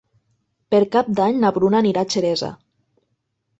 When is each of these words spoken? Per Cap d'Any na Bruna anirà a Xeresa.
Per 0.75 0.79
Cap 0.95 1.11
d'Any 1.19 1.37
na 1.45 1.53
Bruna 1.59 1.83
anirà 1.83 2.07
a 2.07 2.11
Xeresa. 2.17 2.53